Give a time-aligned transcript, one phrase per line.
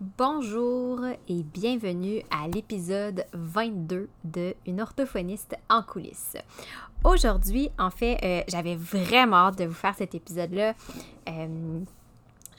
[0.00, 6.38] Bonjour et bienvenue à l'épisode 22 de Une orthophoniste en coulisses.
[7.04, 10.72] Aujourd'hui, en fait, euh, j'avais vraiment hâte de vous faire cet épisode-là.
[11.28, 11.80] Euh,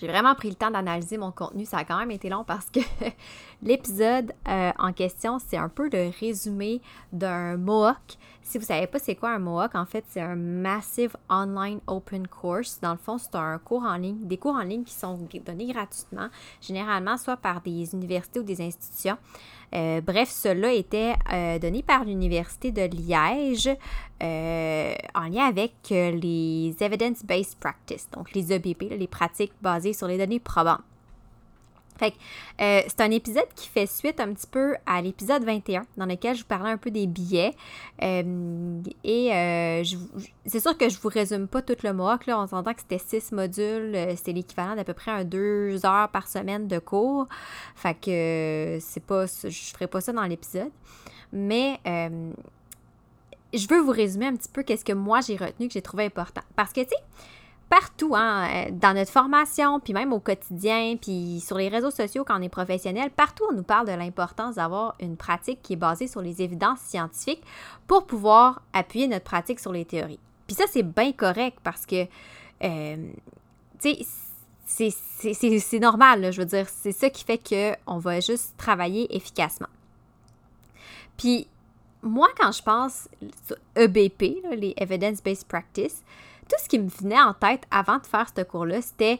[0.01, 1.63] j'ai vraiment pris le temps d'analyser mon contenu.
[1.63, 2.79] Ça a quand même été long parce que
[3.61, 6.81] l'épisode euh, en question, c'est un peu le résumé
[7.13, 8.17] d'un MOOC.
[8.41, 11.79] Si vous ne savez pas c'est quoi un MOOC, en fait, c'est un Massive Online
[11.85, 12.79] Open Course.
[12.81, 15.71] Dans le fond, c'est un cours en ligne, des cours en ligne qui sont donnés
[15.71, 16.29] gratuitement,
[16.61, 19.17] généralement soit par des universités ou des institutions.
[19.73, 23.69] Euh, bref, cela était euh, donné par l'Université de Liège
[24.21, 30.17] euh, en lien avec les Evidence-Based Practice, donc les EBP, les pratiques basées sur les
[30.17, 30.81] données probantes.
[32.01, 32.15] Fait
[32.59, 36.35] euh, c'est un épisode qui fait suite un petit peu à l'épisode 21, dans lequel
[36.35, 37.53] je vous parlais un peu des billets.
[38.01, 39.83] Euh, et euh,
[40.47, 42.17] c'est sûr que je vous résume pas tout le mois.
[42.25, 43.95] Là, on s'entend que c'était six modules.
[44.17, 47.27] C'était l'équivalent d'à peu près un deux heures par semaine de cours.
[47.75, 49.27] Fait que c'est pas.
[49.27, 50.71] Je ferai pas ça dans l'épisode.
[51.31, 51.79] Mais
[53.53, 56.05] je veux vous résumer un petit peu qu'est-ce que moi j'ai retenu, que j'ai trouvé
[56.05, 56.41] important.
[56.55, 56.95] Parce que, tu sais,
[57.71, 62.25] partout, hein, euh, dans notre formation, puis même au quotidien, puis sur les réseaux sociaux
[62.25, 65.77] quand on est professionnel, partout on nous parle de l'importance d'avoir une pratique qui est
[65.77, 67.41] basée sur les évidences scientifiques
[67.87, 70.19] pour pouvoir appuyer notre pratique sur les théories.
[70.47, 72.07] Puis ça, c'est bien correct parce que,
[72.61, 73.07] euh,
[73.79, 73.95] tu
[74.65, 74.89] sais,
[75.59, 79.69] c'est normal, je veux dire, c'est ça qui fait qu'on va juste travailler efficacement.
[81.15, 81.47] Puis,
[82.01, 83.07] moi, quand je pense
[83.77, 86.03] EBP, les Evidence-Based Practice,
[86.51, 89.19] tout ce qui me venait en tête avant de faire ce cours-là, c'était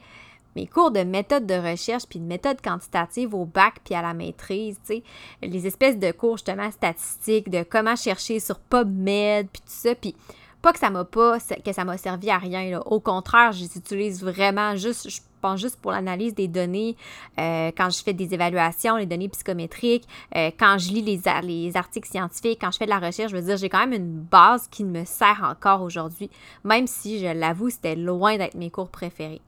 [0.57, 4.13] mes cours de méthode de recherche puis de méthode quantitative au bac puis à la
[4.13, 5.03] maîtrise, tu sais,
[5.41, 10.13] les espèces de cours justement statistiques, de comment chercher sur PubMed puis tout ça, puis
[10.61, 13.77] pas que ça m'a pas que ça m'a servi à rien au contraire, je les
[13.77, 16.95] utilise vraiment juste pense juste pour l'analyse des données,
[17.39, 21.75] euh, quand je fais des évaluations, les données psychométriques, euh, quand je lis les, les
[21.75, 24.19] articles scientifiques, quand je fais de la recherche, je veux dire, j'ai quand même une
[24.21, 26.29] base qui me sert encore aujourd'hui,
[26.63, 29.41] même si, je l'avoue, c'était loin d'être mes cours préférés.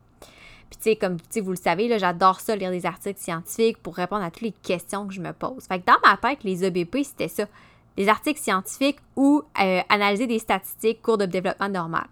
[0.70, 4.24] Puis, tu sais, comme vous le savez, j'adore ça, lire des articles scientifiques pour répondre
[4.24, 5.64] à toutes les questions que je me pose.
[5.68, 7.46] Fait que dans ma tête, les EBP, c'était ça.
[7.98, 12.08] Des articles scientifiques ou euh, analyser des statistiques, cours de développement normal.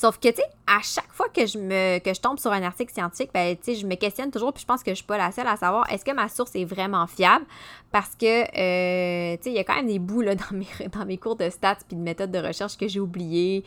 [0.00, 3.30] Sauf que, tu sais, à chaque fois que je, me, tombe sur un article scientifique,
[3.34, 5.30] ben, tu sais, je me questionne toujours, puis je pense que je suis pas la
[5.30, 7.44] seule à savoir est-ce que ma source est vraiment fiable?
[7.92, 10.22] Parce que, euh, tu sais, il y a quand même des bouts
[10.92, 13.62] dans, mes, cours de stats puis de méthodes de recherche que j'ai oublié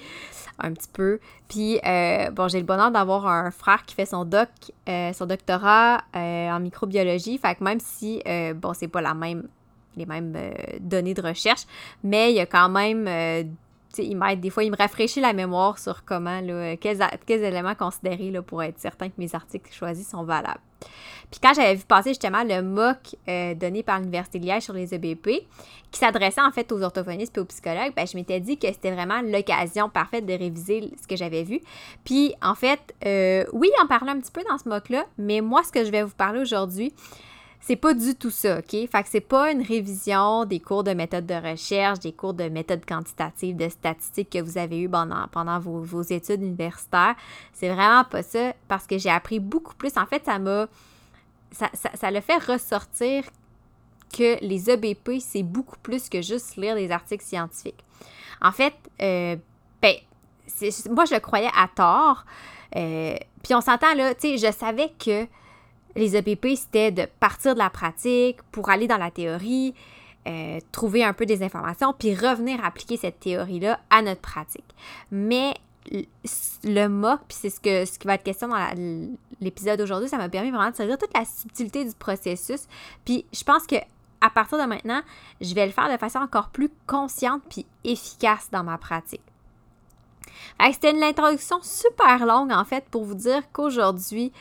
[0.57, 1.19] un petit peu.
[1.49, 4.49] Puis, euh, bon, j'ai le bonheur d'avoir un frère qui fait son doc,
[4.87, 7.37] son doctorat en microbiologie.
[7.37, 8.23] Fait que même si,
[8.55, 9.47] bon, c'est pas la même
[9.97, 10.35] les mêmes
[10.79, 11.63] données de recherche,
[12.03, 13.07] mais il y a quand même
[14.01, 18.31] il m'aide des fois, il me rafraîchit la mémoire sur comment, là, quels, éléments considérer
[18.31, 20.61] là, pour être certain que mes articles choisis sont valables.
[21.31, 24.73] Puis quand j'avais vu passer justement le MOOC euh, donné par l'Université de Liège sur
[24.73, 25.29] les EBP,
[25.91, 28.91] qui s'adressait en fait aux orthophonistes et aux psychologues, ben, je m'étais dit que c'était
[28.91, 31.61] vraiment l'occasion parfaite de réviser ce que j'avais vu.
[32.03, 35.63] Puis en fait, euh, oui, en parlait un petit peu dans ce MOOC-là, mais moi,
[35.63, 36.93] ce que je vais vous parler aujourd'hui,
[37.65, 38.71] c'est pas du tout ça, OK?
[38.71, 42.49] Fait que c'est pas une révision des cours de méthode de recherche, des cours de
[42.49, 47.15] méthode quantitative, de statistiques que vous avez eu pendant, pendant vos, études universitaires.
[47.53, 49.95] C'est vraiment pas ça parce que j'ai appris beaucoup plus.
[49.95, 50.67] En fait, ça m'a.
[51.51, 53.23] Ça, ça, le fait ressortir
[54.11, 57.85] que les EBP, c'est beaucoup plus que juste lire des articles scientifiques.
[58.41, 59.37] En fait, euh,
[59.81, 59.95] ben,
[60.89, 62.25] moi, je croyais à tort.
[62.75, 65.27] Euh, puis on s'entend là, tu sais, je savais que
[65.95, 69.73] les EPP, c'était de partir de la pratique pour aller dans la théorie,
[70.27, 74.65] euh, trouver un peu des informations, puis revenir appliquer cette théorie-là à notre pratique.
[75.11, 75.53] Mais
[76.63, 79.07] le MOOC, puis c'est ce, que, ce qui va être question dans
[79.41, 82.67] l'épisode d'aujourd'hui, ça m'a permis vraiment de saisir toute la subtilité du processus.
[83.05, 83.75] Puis je pense que
[84.21, 85.01] à partir de maintenant,
[85.41, 89.21] je vais le faire de façon encore plus consciente puis efficace dans ma pratique.
[90.71, 94.31] C'était une introduction super longue en fait pour vous dire qu'aujourd'hui,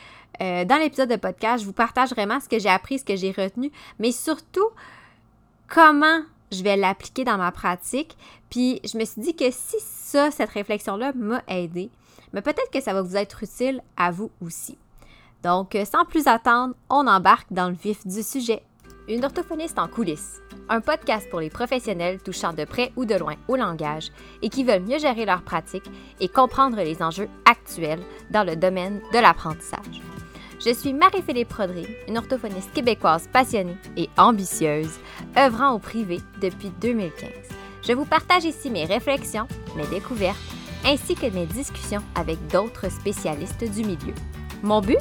[0.42, 3.17] euh, dans l'épisode de podcast, je vous partage vraiment ce que j'ai appris, ce que
[3.17, 4.69] j'ai retenu, mais surtout
[5.69, 8.17] comment je vais l'appliquer dans ma pratique.
[8.50, 11.90] Puis je me suis dit que si ça, cette réflexion-là m'a aidé,
[12.32, 14.76] mais peut-être que ça va vous être utile à vous aussi.
[15.43, 18.62] Donc, sans plus attendre, on embarque dans le vif du sujet.
[19.08, 23.34] Une orthophoniste en coulisses, un podcast pour les professionnels touchant de près ou de loin
[23.49, 24.12] au langage
[24.43, 25.90] et qui veulent mieux gérer leur pratique
[26.20, 30.12] et comprendre les enjeux actuels dans le domaine de l'apprentissage.
[30.64, 35.00] Je suis Marie-Philippe Prodry, une orthophoniste québécoise passionnée et ambitieuse,
[35.37, 37.29] œuvrant au privé depuis 2015.
[37.82, 40.38] Je vous partage ici mes réflexions, mes découvertes,
[40.85, 44.14] ainsi que mes discussions avec d'autres spécialistes du milieu.
[44.62, 44.99] Mon but?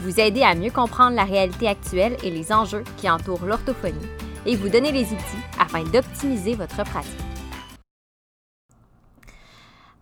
[0.00, 3.94] Vous aider à mieux comprendre la réalité actuelle et les enjeux qui entourent l'orthophonie
[4.46, 7.37] et vous donner les outils afin d'optimiser votre pratique.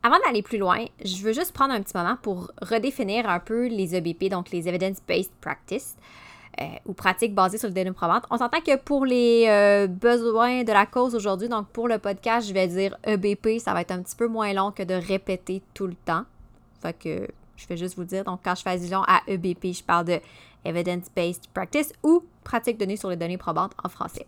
[0.07, 3.67] Avant d'aller plus loin, je veux juste prendre un petit moment pour redéfinir un peu
[3.67, 5.97] les EBP, donc les Evidence-Based Practice.
[6.61, 8.25] Euh, ou pratiques basées sur le données probantes.
[8.31, 12.49] On s'entend que pour les euh, besoins de la cause aujourd'hui, donc pour le podcast,
[12.49, 15.61] je vais dire EBP, ça va être un petit peu moins long que de répéter
[15.75, 16.23] tout le temps.
[16.81, 19.83] Fait que je vais juste vous dire, donc quand je fais allusion à EBP, je
[19.83, 20.21] parle de
[20.65, 24.27] Evidence-Based Practice ou pratique donnée sur les données probantes en français.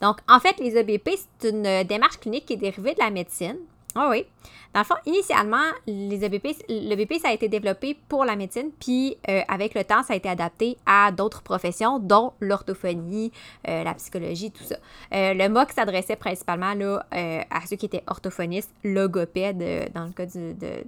[0.00, 3.56] Donc, en fait, les EBP, c'est une démarche clinique qui est dérivée de la médecine.
[3.94, 4.26] Ah oui.
[4.74, 9.18] Dans le fond, initialement, les EBP, l'EBP, ça a été développé pour la médecine, puis
[9.28, 13.32] euh, avec le temps, ça a été adapté à d'autres professions, dont l'orthophonie,
[13.68, 14.76] euh, la psychologie, tout ça.
[15.12, 17.04] Euh, le MOC s'adressait principalement là,
[17.50, 20.84] à ceux qui étaient orthophonistes, logopèdes, dans le cas de,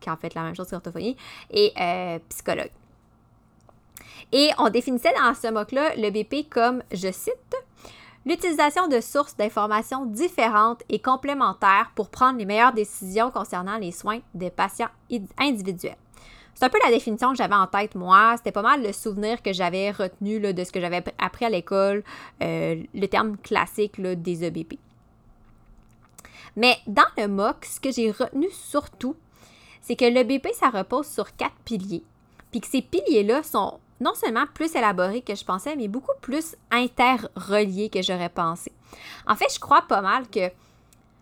[0.00, 1.16] qui en fait la même chose que l'orthophonie,
[1.50, 1.72] et
[2.30, 2.72] psychologues.
[4.32, 7.56] Et on définissait dans ce MOC-là l'EBP comme, je cite,
[8.26, 14.20] l'utilisation de sources d'informations différentes et complémentaires pour prendre les meilleures décisions concernant les soins
[14.34, 14.90] des patients
[15.38, 15.96] individuels.
[16.54, 18.34] C'est un peu la définition que j'avais en tête, moi.
[18.36, 22.04] C'était pas mal le souvenir que j'avais retenu de ce que j'avais appris à l'école,
[22.42, 24.74] euh, le terme classique des EBP.
[26.56, 29.16] Mais dans le MOC, ce que j'ai retenu surtout,
[29.80, 32.04] c'est que l'EBP, ça repose sur quatre piliers.
[32.50, 36.56] Puis que ces piliers-là sont non seulement plus élaborés que je pensais, mais beaucoup plus
[36.70, 38.72] interreliés que j'aurais pensé.
[39.26, 40.50] En fait, je crois pas mal que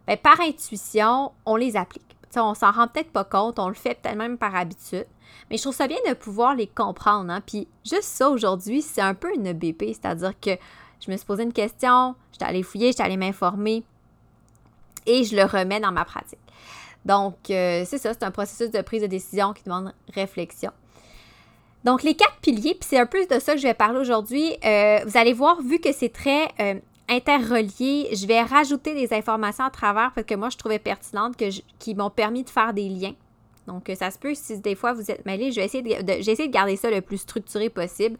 [0.06, 2.04] ben, par intuition, on les applique.
[2.36, 5.06] On on s'en rend peut-être pas compte, on le fait peut-être même par habitude,
[5.50, 7.32] mais je trouve ça bien de pouvoir les comprendre.
[7.32, 7.40] Hein.
[7.44, 10.50] Puis juste ça aujourd'hui, c'est un peu une BP, c'est-à-dire que
[11.04, 13.82] je me suis posé une question, j'étais allée fouiller, j'étais allée m'informer
[15.06, 16.38] et je le remets dans ma pratique.
[17.04, 20.72] Donc, euh, c'est ça, c'est un processus de prise de décision qui demande réflexion.
[21.88, 24.54] Donc, les quatre piliers, puis c'est un peu de ça que je vais parler aujourd'hui.
[24.62, 26.74] Euh, vous allez voir, vu que c'est très euh,
[27.08, 31.34] interrelié, je vais rajouter des informations à travers parce que moi, je trouvais pertinentes
[31.78, 33.14] qui m'ont permis de faire des liens.
[33.66, 36.02] Donc, euh, ça se peut, si des fois vous êtes mêlés, je vais essayer de,
[36.02, 38.18] de garder ça le plus structuré possible.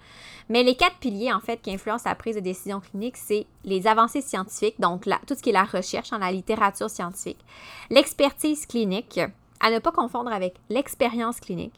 [0.49, 3.87] Mais les quatre piliers, en fait, qui influencent la prise de décision clinique, c'est les
[3.87, 7.45] avancées scientifiques, donc tout ce qui est la recherche en la littérature scientifique,
[7.91, 9.21] l'expertise clinique,
[9.61, 11.75] à ne pas confondre avec l'expérience clinique,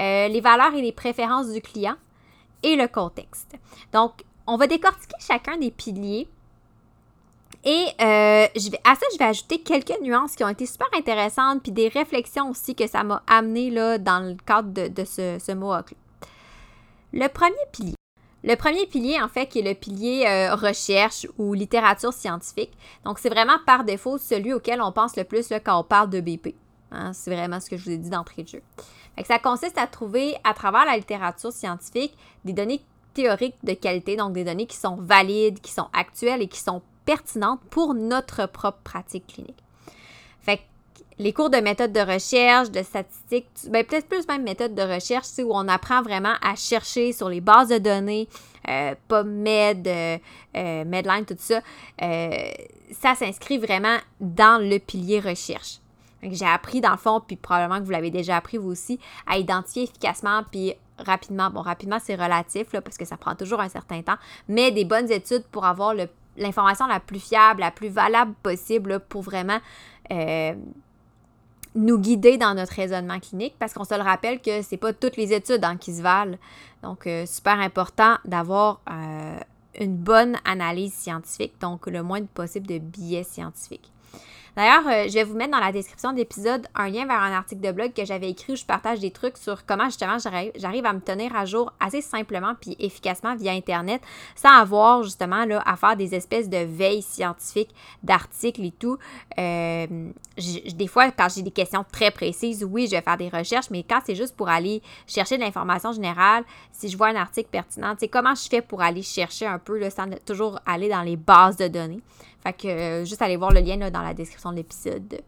[0.00, 1.96] euh, les valeurs et les préférences du client
[2.62, 3.54] et le contexte.
[3.92, 6.28] Donc, on va décortiquer chacun des piliers.
[7.64, 8.46] Et euh,
[8.84, 12.50] à ça, je vais ajouter quelques nuances qui ont été super intéressantes, puis des réflexions
[12.50, 15.94] aussi que ça m'a amené dans le cadre de, ce, ce MOOC.
[17.12, 17.94] Le premier pilier.
[18.44, 22.72] Le premier pilier, en fait, qui est le pilier euh, recherche ou littérature scientifique.
[23.04, 26.20] Donc, c'est vraiment par défaut celui auquel on pense le plus quand on parle de
[26.20, 26.54] BP.
[26.90, 27.12] Hein.
[27.12, 28.62] c'est vraiment ce que je vous ai dit d'entrée de jeu
[29.24, 32.82] ça consiste à trouver à travers la littérature scientifique des données
[33.14, 36.82] théoriques de qualité, donc des données qui sont valides, qui sont actuelles et qui sont
[37.06, 39.62] pertinentes pour notre propre pratique clinique.
[40.40, 40.60] Fait
[41.18, 45.28] les cours de méthode de recherche, de statistiques, ben peut-être plus même méthode de recherche,
[45.38, 48.28] où on apprend vraiment à chercher sur les bases de données,
[48.68, 50.18] euh, euh,
[50.56, 51.62] euh, Medline, tout ça,
[52.02, 52.50] euh,
[52.92, 55.78] ça s'inscrit vraiment dans le pilier recherche.
[56.22, 59.38] J'ai appris dans le fond, puis probablement que vous l'avez déjà appris vous aussi, à
[59.38, 61.50] identifier efficacement puis rapidement.
[61.50, 64.16] Bon, rapidement, c'est relatif là, parce que ça prend toujours un certain temps,
[64.48, 65.94] mais des bonnes études pour avoir
[66.36, 69.58] l'information la plus fiable, la plus valable possible pour vraiment
[70.10, 70.54] euh,
[71.74, 75.16] nous guider dans notre raisonnement clinique parce qu'on se le rappelle que c'est pas toutes
[75.16, 76.38] les études hein, qui se valent.
[76.82, 79.38] Donc, euh, super important d'avoir euh,
[79.78, 83.92] une bonne analyse scientifique, donc le moins possible de biais scientifiques.
[84.56, 87.32] D'ailleurs, euh, je vais vous mettre dans la description de l'épisode un lien vers un
[87.32, 90.86] article de blog que j'avais écrit où je partage des trucs sur comment justement j'arrive
[90.86, 94.00] à me tenir à jour assez simplement puis efficacement via Internet
[94.34, 98.96] sans avoir justement là, à faire des espèces de veilles scientifiques d'articles et tout.
[99.38, 99.86] Euh,
[100.74, 103.82] des fois, quand j'ai des questions très précises, oui, je vais faire des recherches, mais
[103.82, 107.94] quand c'est juste pour aller chercher de l'information générale, si je vois un article pertinent,
[107.98, 111.58] sais, comment je fais pour aller chercher un peu sans toujours aller dans les bases
[111.58, 112.00] de données?
[112.46, 115.20] Fait que euh, juste aller voir le lien dans la description de l'épisode.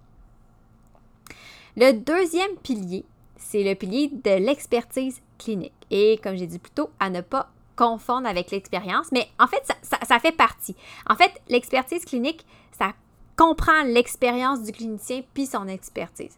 [1.76, 3.04] Le deuxième pilier,
[3.36, 5.72] c'est le pilier de l'expertise clinique.
[5.90, 9.62] Et comme j'ai dit plus tôt, à ne pas confondre avec l'expérience, mais en fait,
[9.82, 10.76] ça, fait partie.
[11.08, 12.92] En fait, l'expertise clinique, ça
[13.36, 16.36] comprend l'expérience du clinicien puis son expertise.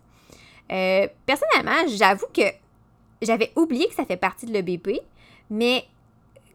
[0.72, 2.42] Euh, personnellement, j'avoue que
[3.20, 5.00] j'avais oublié que ça fait partie de l'EBP,
[5.50, 5.84] mais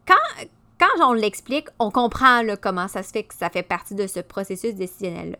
[0.04, 0.46] quand,
[0.78, 4.20] quand on l'explique, on comprend comment ça se fait que ça fait partie de ce
[4.20, 5.38] processus décisionnel-là.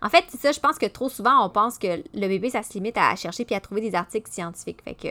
[0.00, 2.62] En fait, c'est ça, je pense que trop souvent, on pense que le bébé, ça
[2.62, 4.82] se limite à chercher puis à trouver des articles scientifiques.
[4.84, 5.08] Fait que,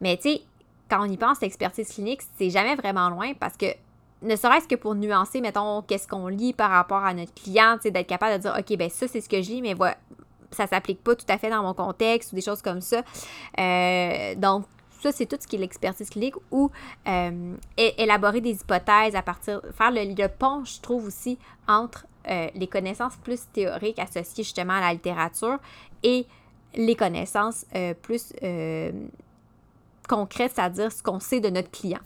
[0.00, 0.42] mais tu sais,
[0.90, 3.66] quand on y pense, l'expertise clinique, c'est jamais vraiment loin parce que
[4.22, 8.06] ne serait-ce que pour nuancer, mettons, qu'est-ce qu'on lit par rapport à notre client, d'être
[8.06, 9.96] capable de dire, OK, ben ça, c'est ce que je lis, mais voilà,
[10.50, 13.02] ça s'applique pas tout à fait dans mon contexte ou des choses comme ça.
[13.60, 14.64] Euh, donc,
[15.00, 16.70] ça, c'est tout ce qui est l'expertise clinique ou
[17.06, 22.66] euh, élaborer des hypothèses à partir, faire le, pont, je trouve aussi, entre euh, les
[22.66, 25.58] connaissances plus théoriques associées justement à la littérature
[26.02, 26.26] et
[26.74, 27.64] les connaissances
[28.02, 28.32] plus
[30.08, 32.00] concrètes, c'est-à-dire ce qu'on sait de notre client.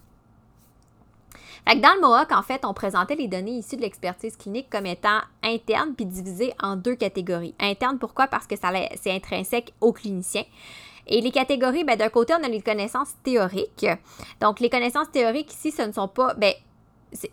[1.67, 5.21] Dans le MOOC, en fait, on présentait les données issues de l'expertise clinique comme étant
[5.43, 7.55] internes puis divisées en deux catégories.
[7.61, 8.27] Interne, pourquoi?
[8.27, 10.43] Parce que c'est intrinsèque au clinicien.
[11.07, 13.87] Et les catégories, ben, d'un côté, on a les connaissances théoriques.
[14.41, 16.55] Donc, les connaissances théoriques ici, ce ne sont pas, ben,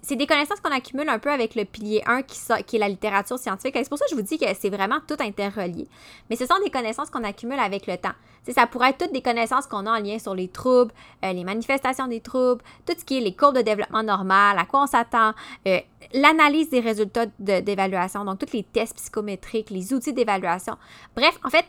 [0.02, 2.90] c'est des connaissances qu'on accumule un peu avec le pilier 1 qui, qui est la
[2.90, 3.76] littérature scientifique.
[3.78, 5.88] C'est pour ça que je vous dis que c'est vraiment tout interrelié.
[6.30, 8.12] Mais ce sont des connaissances qu'on accumule avec le temps.
[8.54, 10.92] ça pourrait être toutes des connaissances qu'on a en lien sur les troubles,
[11.24, 14.66] euh, les manifestations des troubles, tout ce qui est les courbes de développement normal, à
[14.66, 15.34] quoi on s'attend,
[15.68, 15.80] euh,
[16.14, 20.78] l'analyse des résultats d'évaluation, donc tous les tests psychométriques, les outils d'évaluation.
[21.16, 21.66] Bref, en fait,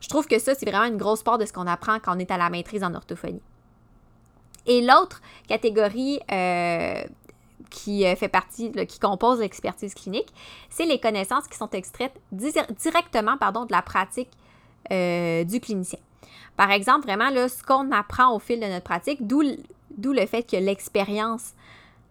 [0.00, 2.18] je trouve que ça, c'est vraiment une grosse part de ce qu'on apprend quand on
[2.18, 3.42] est à la maîtrise en orthophonie.
[4.66, 7.02] Et l'autre catégorie euh,
[7.70, 10.28] qui euh, fait partie, qui compose l'expertise clinique,
[10.68, 14.30] c'est les connaissances qui sont extraites directement pardon, de la pratique
[14.90, 15.98] euh, du clinicien.
[16.56, 20.42] Par exemple, vraiment, là, ce qu'on apprend au fil de notre pratique, d'où le fait
[20.42, 21.54] que l'expérience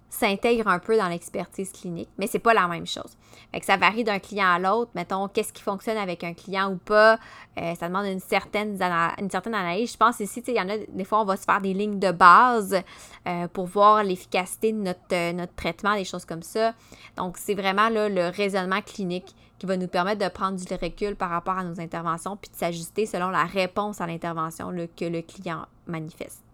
[0.09, 3.15] s'intègre un peu dans l'expertise clinique, mais c'est pas la même chose.
[3.51, 4.91] Fait que ça varie d'un client à l'autre.
[4.95, 7.19] Mettons, qu'est-ce qui fonctionne avec un client ou pas?
[7.59, 9.91] Euh, ça demande une certaine, analyse.
[9.93, 11.99] Je pense ici, il y en a des fois, on va se faire des lignes
[11.99, 12.81] de base
[13.27, 16.73] euh, pour voir l'efficacité de notre, euh, notre traitement, des choses comme ça.
[17.17, 21.29] Donc, c'est vraiment le raisonnement clinique qui va nous permettre de prendre du recul par
[21.29, 25.65] rapport à nos interventions puis de s'ajuster selon la réponse à l'intervention que le client
[25.85, 26.48] manifeste.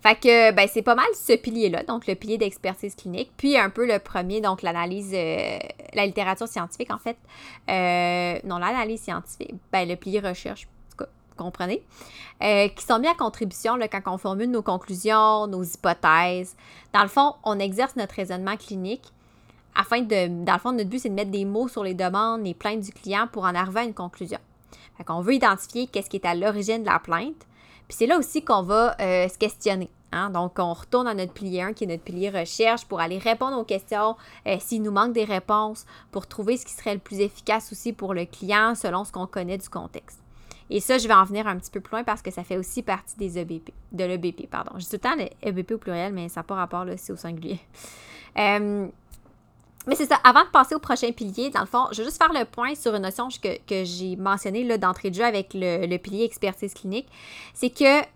[0.00, 3.68] Fait que ben, c'est pas mal ce pilier-là, donc le pilier d'expertise clinique, puis un
[3.68, 5.58] peu le premier, donc l'analyse, euh,
[5.92, 7.16] la littérature scientifique en fait.
[7.68, 11.04] Euh, non, l'analyse scientifique, ben, le pilier recherche, vous
[11.36, 11.82] comprenez,
[12.42, 16.54] euh, qui sont mis à contribution quand on formule nos conclusions, nos hypothèses.
[16.92, 19.12] Dans le fond, on exerce notre raisonnement clinique
[19.78, 22.44] afin de, dans le fond, notre but, c'est de mettre des mots sur les demandes,
[22.44, 24.40] les plaintes du client pour en arriver à une conclusion.
[24.96, 27.46] Fait qu'on veut identifier qu'est-ce qui est à l'origine de la plainte,
[27.88, 29.90] puis c'est là aussi qu'on va euh, se questionner.
[30.12, 30.30] Hein.
[30.30, 33.58] Donc, on retourne à notre pilier 1 qui est notre pilier recherche pour aller répondre
[33.58, 34.16] aux questions
[34.46, 37.92] euh, s'il nous manque des réponses, pour trouver ce qui serait le plus efficace aussi
[37.92, 40.20] pour le client selon ce qu'on connaît du contexte.
[40.70, 42.58] Et ça, je vais en venir un petit peu plus loin parce que ça fait
[42.58, 44.72] aussi partie des EBP, de l'EBP, pardon.
[44.76, 47.12] Dis tout le temps les EBP au pluriel, mais ça n'a pas rapport là, c'est
[47.12, 47.58] au singulier.
[48.36, 48.86] Euh,
[49.88, 52.18] mais c'est ça, avant de passer au prochain pilier, dans le fond, je vais juste
[52.18, 56.24] faire le point sur une notion que, j'ai mentionnée d'entrée de jeu avec le, pilier
[56.24, 57.08] expertise clinique.
[57.54, 58.06] C'est que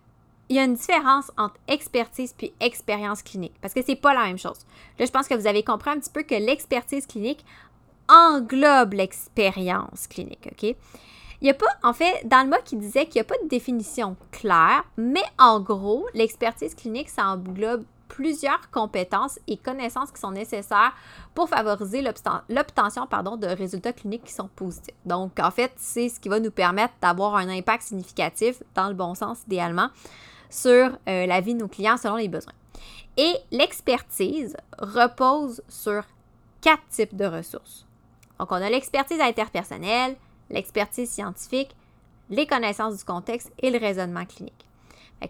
[0.48, 4.24] il y a une différence entre expertise puis expérience clinique parce que c'est pas la
[4.24, 4.58] même chose.
[4.98, 7.42] Là, je pense que vous avez compris un petit peu que l'expertise clinique
[8.06, 10.62] englobe l'expérience clinique, OK?
[11.40, 13.42] Il n'y a pas, en fait, dans le mot qui disait qu'il n'y a pas
[13.42, 20.20] de définition claire, mais en gros, l'expertise clinique, ça englobe plusieurs compétences et connaissances qui
[20.20, 20.92] sont nécessaires
[21.34, 24.94] pour favoriser l'obtention de résultats cliniques qui sont positifs.
[25.06, 28.94] Donc, en fait, c'est ce qui va nous permettre d'avoir un impact significatif, dans le
[28.94, 29.88] bon sens idéalement,
[30.50, 32.52] sur euh, la vie de nos clients selon les besoins.
[33.16, 36.04] Et l'expertise repose sur
[36.60, 37.86] quatre types de ressources.
[38.38, 40.16] Donc, on a l'expertise interpersonnelle,
[40.50, 41.74] l'expertise scientifique,
[42.28, 44.66] les connaissances du contexte et le raisonnement clinique.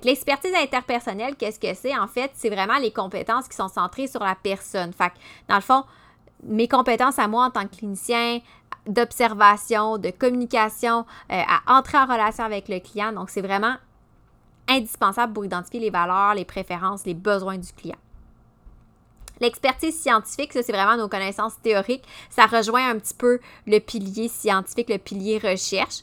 [0.05, 1.97] L'expertise interpersonnelle, qu'est-ce que c'est?
[1.97, 4.93] En fait, c'est vraiment les compétences qui sont centrées sur la personne.
[4.93, 5.13] Fait
[5.49, 5.85] dans le fond,
[6.43, 8.41] mes compétences à moi en tant que clinicien,
[8.87, 13.13] d'observation, de communication, euh, à entrer en relation avec le client.
[13.13, 13.77] Donc, c'est vraiment
[14.69, 17.97] indispensable pour identifier les valeurs, les préférences, les besoins du client.
[19.41, 22.05] L'expertise scientifique, ça, c'est vraiment nos connaissances théoriques.
[22.31, 26.03] Ça rejoint un petit peu le pilier scientifique, le pilier recherche.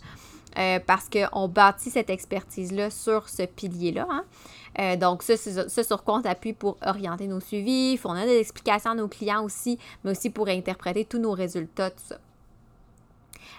[0.60, 4.06] Euh, parce qu'on bâtit cette expertise-là sur ce pilier-là.
[4.10, 4.26] Hein.
[4.80, 8.92] Euh, donc, ça, c'est sur quoi on s'appuie pour orienter nos suivis, fournir des explications
[8.92, 12.18] à nos clients aussi, mais aussi pour interpréter tous nos résultats, tout ça.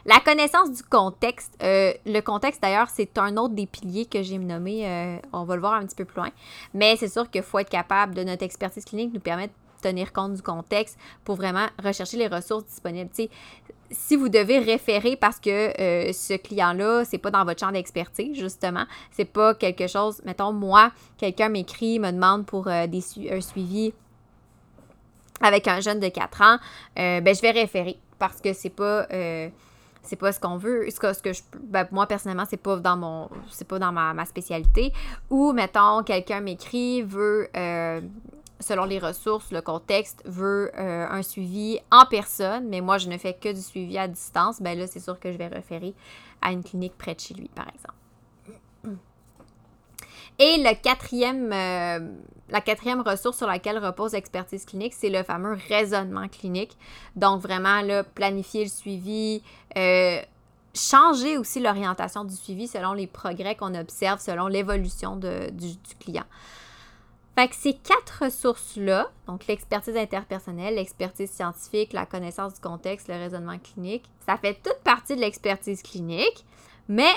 [0.04, 4.38] La connaissance du contexte, euh, le contexte d'ailleurs, c'est un autre des piliers que j'ai
[4.38, 6.30] nommé, on va le voir un petit peu plus loin,
[6.73, 10.14] mais c'est sûr qu'il faut être capable de notre expertise clinique nous permettre de tenir
[10.14, 13.11] compte du contexte pour vraiment rechercher les ressources disponibles
[13.90, 18.38] si vous devez référer parce que euh, ce client-là, c'est pas dans votre champ d'expertise,
[18.38, 23.40] justement, c'est pas quelque chose, mettons, moi, quelqu'un m'écrit, me demande pour euh, des un
[23.40, 23.92] suivi
[25.40, 26.59] avec un jeune de 4 ans,
[26.99, 29.06] euh, ben, je vais référer parce que c'est pas
[30.02, 32.76] c'est pas ce qu'on veut, ce que, ce que je, ben, moi personnellement, c'est pas
[32.76, 34.92] dans mon, c'est pas dans ma, spécialité.
[35.28, 37.50] Ou, mettons, quelqu'un m'écrit, veut,
[38.61, 43.19] selon les ressources, le contexte, veut euh, un suivi en personne, mais moi, je ne
[43.19, 45.95] fais que du suivi à distance, ben là, c'est sûr que je vais référer
[46.43, 47.95] à une clinique près de chez lui, par exemple.
[50.38, 51.99] Et euh,
[52.49, 56.79] la quatrième ressource sur laquelle repose l'expertise clinique, c'est le fameux raisonnement clinique.
[57.14, 59.43] Donc, vraiment, là, planifier le suivi,
[59.76, 60.23] euh,
[60.75, 66.25] changer aussi l'orientation du suivi selon les progrès qu'on observe, selon l'évolution du, client.
[67.37, 73.14] Fait que ces quatre ressources-là, donc l'expertise interpersonnelle, l'expertise scientifique, la connaissance du contexte, le
[73.14, 76.44] raisonnement clinique, ça fait toute partie de l'expertise clinique,
[76.88, 77.12] mais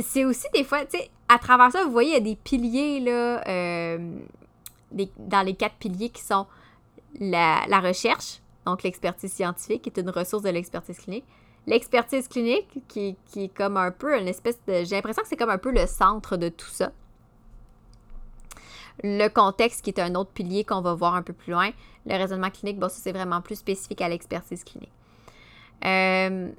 [0.00, 2.36] c'est aussi des fois, tu sais, à travers ça, vous voyez, il y a des
[2.36, 4.18] piliers, là, euh,
[5.18, 6.46] dans les quatre piliers qui sont
[7.20, 11.24] la, recherche, donc l'expertise scientifique, qui est une ressource de l'expertise clinique.
[11.66, 14.84] L'expertise clinique, qui, qui, est comme un peu une espèce de.
[14.84, 16.92] J'ai l'impression que c'est comme un peu le centre de tout ça.
[19.04, 21.70] Le contexte, qui est un autre pilier qu'on va voir un peu plus loin.
[22.06, 24.92] Le raisonnement clinique, bon, ça, c'est vraiment plus spécifique à l'expertise clinique.
[25.84, 26.50] Euh,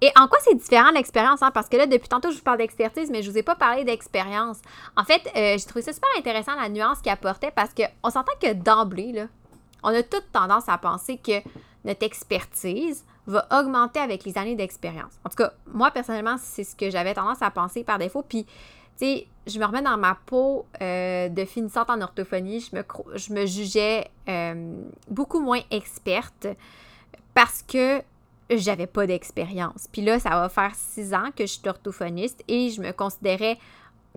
[0.00, 1.42] et en quoi c'est différent l'expérience?
[1.42, 1.50] Hein?
[1.52, 3.84] Parce que là, depuis tantôt, je vous parle d'expertise, mais je vous ai pas parlé
[3.84, 4.58] d'expérience.
[4.96, 8.32] En fait, euh, j'ai trouvé ça super intéressant, la nuance qu'il apportait, parce qu'on s'entend
[8.40, 9.26] que d'emblée,
[9.82, 11.40] on a toute tendance à penser que
[11.84, 15.12] notre expertise va augmenter avec les années d'expérience.
[15.24, 18.22] En tout cas, moi, personnellement, c'est ce que j'avais tendance à penser par défaut.
[18.22, 18.46] Puis,
[18.98, 22.68] tu sais, je me remets dans ma peau euh, de finissante en orthophonie.
[23.14, 26.48] Je me, jugeais euh, beaucoup moins experte
[27.34, 28.02] parce que
[28.50, 29.88] j'avais pas d'expérience.
[29.92, 33.58] Puis là, ça va faire six ans que je suis orthophoniste et je me considérais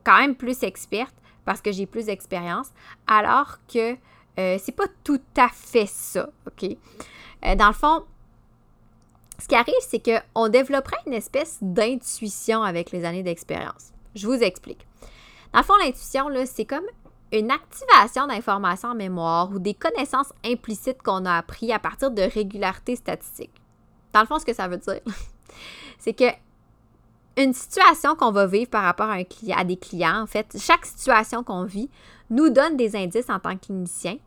[0.03, 2.69] quand même plus experte parce que j'ai plus d'expérience,
[3.07, 3.93] alors que
[4.39, 6.77] euh, c'est pas tout à fait ça, OK?
[7.57, 8.05] Dans le fond,
[9.39, 13.91] ce qui arrive, c'est qu'on développerait une espèce d'intuition avec les années d'expérience.
[14.15, 14.85] Je vous explique.
[15.53, 16.85] Dans le fond, l'intuition, c'est comme
[17.31, 22.21] une activation d'informations en mémoire ou des connaissances implicites qu'on a appris à partir de
[22.21, 23.61] régularités statistiques.
[24.13, 24.99] Dans le fond, ce que ça veut dire,
[25.97, 26.25] c'est que
[27.37, 29.17] une situation qu'on va vivre par rapport à,
[29.55, 31.89] à des clients, en fait, chaque situation qu'on vit
[32.29, 34.17] nous donne des indices en tant que clinicien.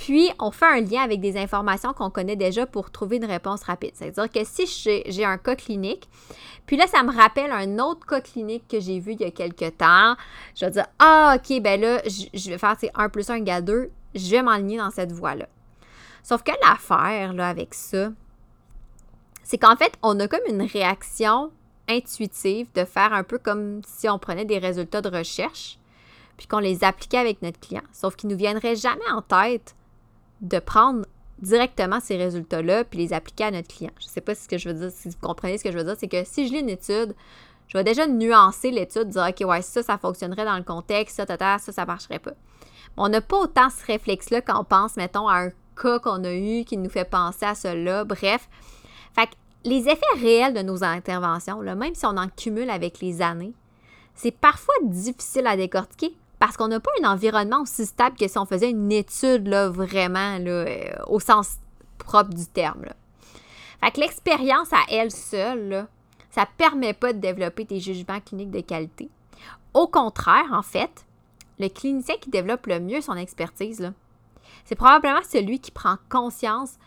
[0.00, 3.62] Puis, on fait un lien avec des informations qu'on connaît déjà pour trouver une réponse
[3.64, 3.90] rapide.
[3.92, 4.66] C'est-à-dire que si
[5.06, 6.08] j'ai un cas clinique,
[6.64, 9.30] puis là, ça me rappelle un autre cas clinique que j'ai vu il y a
[9.30, 10.16] quelques temps,
[10.56, 13.90] je vais dire Ah, OK, ben là, je, vais faire 1 plus 1 égale 2,
[14.14, 15.46] je vais m'enligner dans cette voie-là.
[16.22, 18.10] Sauf que l'affaire là, avec ça,
[19.42, 21.52] c'est qu'en fait, on a comme une réaction
[21.90, 25.78] intuitive de faire un peu comme si on prenait des résultats de recherche
[26.38, 27.82] puis qu'on les appliquait avec notre client.
[27.92, 29.74] Sauf qu'il ne nous viendrait jamais en tête
[30.40, 31.04] de prendre
[31.40, 33.92] directement ces résultats-là puis les appliquer à notre client.
[33.98, 35.78] Je ne sais pas ce que je veux dire, si vous comprenez ce que je
[35.78, 37.14] veux dire, c'est que si je lis une étude,
[37.68, 41.26] je vais déjà nuancer l'étude, dire OK, ouais, ça, ça fonctionnerait dans le contexte, ça,
[41.26, 42.32] ça, ça, ça marcherait pas.
[42.96, 45.50] On n'a pas autant ce réflexe-là quand on pense, mettons, à un
[45.80, 48.04] cas qu'on a eu qui nous fait penser à cela.
[48.04, 48.48] Bref,
[49.14, 53.22] fait que les effets réels de nos interventions, même si on en cumule avec les
[53.22, 53.54] années,
[54.14, 58.38] c'est parfois difficile à décortiquer parce qu'on n'a pas un environnement aussi stable que si
[58.38, 61.58] on faisait une étude vraiment euh, au sens
[61.98, 62.86] propre du terme.
[63.80, 65.86] Fait que l'expérience à elle seule,
[66.30, 69.10] ça ne permet pas de développer des jugements cliniques de qualité.
[69.74, 71.04] Au contraire, en fait,
[71.58, 73.92] le clinicien qui développe le mieux son expertise,
[74.64, 76.78] c'est probablement celui qui prend conscience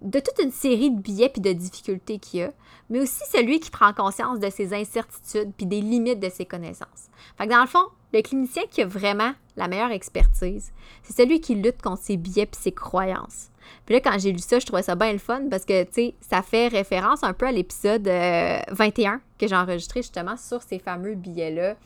[0.00, 2.52] de toute une série de biais puis de difficultés qu'il y a,
[2.88, 7.08] mais aussi celui qui prend conscience de ses incertitudes puis des limites de ses connaissances.
[7.36, 11.40] Fait que dans le fond, le clinicien qui a vraiment la meilleure expertise, c'est celui
[11.40, 13.50] qui lutte contre ses biais puis ses croyances.
[13.84, 15.92] Puis là, quand j'ai lu ça, je trouvais ça bien le fun parce que, tu
[15.92, 20.62] sais, ça fait référence un peu à l'épisode 21 euh, que j'ai enregistré justement sur
[20.62, 21.76] ces fameux billets-là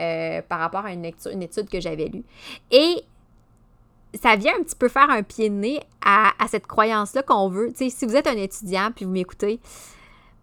[0.00, 2.24] euh, par rapport à une, une étude que j'avais lue.
[2.70, 3.02] Et
[4.20, 7.70] ça vient un petit peu faire un pied de nez à, cette croyance-là qu'on veut.
[7.70, 9.60] Tu sais, si vous êtes un étudiant puis vous m'écoutez,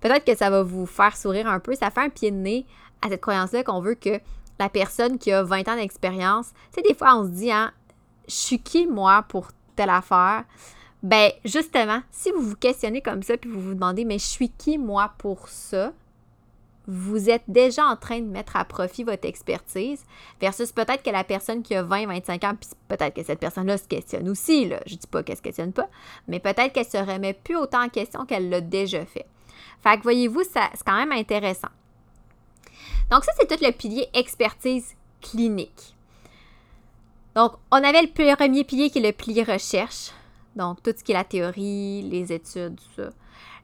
[0.02, 1.76] peut-être que ça va vous faire sourire un peu.
[1.76, 2.66] Ça fait un pied de nez
[3.02, 4.20] à cette croyance-là qu'on veut que
[4.60, 7.72] la personne qui a 20 ans d'expérience, tu sais, des fois, on se dit, hein,
[8.28, 10.46] je suis qui, moi, pour telle affaire?
[11.04, 14.50] Ben, justement, si vous vous questionnez comme ça puis vous vous demandez, mais je suis
[14.50, 15.92] qui, moi, pour ça?
[16.88, 20.04] vous êtes déjà en train de mettre à profit votre expertise
[20.40, 23.78] versus peut-être que la personne qui a 20, 25 ans, puis peut-être que cette personne-là
[23.78, 25.90] se questionne aussi, là, je dis pas qu'elle se questionne pas,
[26.28, 29.26] mais peut-être qu'elle se remet plus autant en question qu'elle l'a déjà fait.
[29.82, 31.70] Fait que voyez-vous, c'est quand même intéressant.
[33.12, 35.96] Donc ça, c'est tout le pilier expertise clinique.
[37.36, 40.12] Donc, on avait le premier pilier qui est le pilier recherche.
[40.56, 43.10] Donc, tout ce qui est la théorie, les études, ça.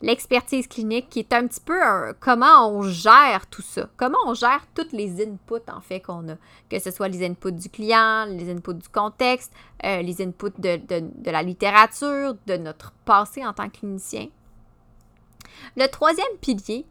[0.01, 1.79] l'expertise clinique qui est un petit peu
[2.19, 6.35] comment on gère tout ça, comment on gère toutes les inputs en fait qu'on a,
[6.69, 9.53] que ce soit les inputs du client, les inputs du contexte,
[9.85, 14.27] euh, les inputs de, de la littérature, de notre passé en tant que clinicien.
[15.77, 16.85] Le troisième pilier,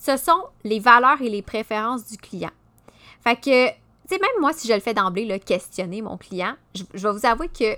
[0.00, 2.50] ce sont les valeurs et les préférences du client.
[3.22, 3.74] Fait que, tu
[4.06, 7.26] sais, même moi, si je le fais d'emblée, le questionner mon client, je, vais vous
[7.26, 7.76] avouer que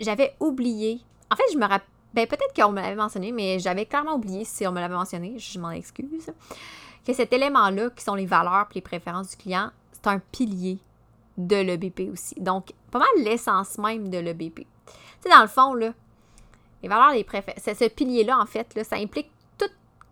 [0.00, 1.00] j'avais oublié.
[1.30, 1.86] En fait, je me rappelle.
[2.12, 5.38] Ben, peut-être qu'on me l'avait mentionné, mais j'avais clairement oublié si on me l'avait mentionné,
[5.38, 6.32] je m'en excuse.
[7.06, 10.80] Que cet élément-là, qui sont les valeurs et les préférences du client, c'est un pilier
[11.38, 12.34] de l'EBP aussi.
[12.40, 14.56] Donc, pas mal l'essence même de l'EBP.
[14.56, 15.92] Tu sais, dans le fond, là,
[16.82, 19.30] les valeurs, les préférences, ce pilier-là, en fait, là, ça implique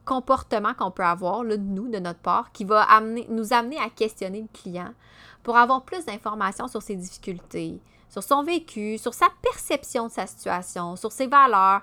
[0.09, 2.87] comportement qu'on peut avoir, là, de nous, de notre part, qui va
[3.29, 4.94] nous amener à questionner le client
[5.42, 10.27] pour avoir plus d'informations sur ses difficultés, sur son vécu, sur sa perception de sa
[10.27, 11.83] situation, sur ses valeurs,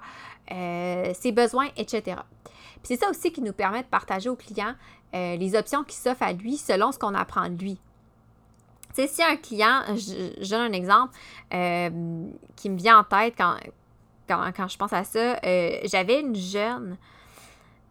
[0.51, 2.17] euh, ses besoins, etc.
[2.83, 4.73] Puis c'est ça aussi qui nous permet de partager au client
[5.13, 7.79] euh, les options qui s'offrent à lui selon ce qu'on apprend de lui.
[8.95, 11.13] Tu si un client, je, un exemple
[11.53, 11.89] euh,
[12.55, 13.57] qui me vient en tête quand,
[14.27, 15.37] quand, quand je pense à ça,
[15.83, 16.97] j'avais une jeune